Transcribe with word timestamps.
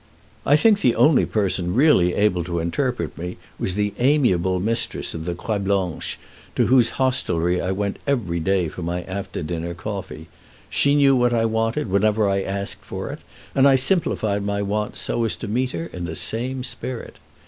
I 0.47 0.55
think 0.55 0.81
the 0.81 0.95
only 0.95 1.27
person 1.27 1.75
really 1.75 2.15
able 2.15 2.43
to 2.45 2.57
interpret 2.57 3.15
me 3.19 3.37
was 3.59 3.75
the 3.75 3.93
amiable 3.99 4.59
mistress 4.59 5.13
of 5.13 5.25
the 5.25 5.35
Croix 5.35 5.59
Blanche, 5.59 6.17
to 6.55 6.65
whose 6.65 6.97
hostelry 6.97 7.61
I 7.61 7.71
went 7.71 7.99
every 8.07 8.39
day 8.39 8.67
for 8.67 8.81
my 8.81 9.03
after 9.03 9.43
dinner 9.43 9.75
coffee. 9.75 10.27
She 10.71 10.95
knew 10.95 11.15
what 11.15 11.33
I 11.35 11.45
wanted 11.45 11.87
whenever 11.87 12.27
I 12.27 12.41
asked 12.41 12.83
for 12.83 13.11
it, 13.11 13.19
and 13.53 13.67
I 13.67 13.75
simplified 13.75 14.41
my 14.43 14.63
wants 14.63 14.99
so 14.99 15.23
as 15.23 15.35
to 15.35 15.47
meet 15.47 15.69
her 15.73 15.85
in 15.93 16.05
the 16.05 16.15
same 16.15 16.63
spirit. 16.63 17.17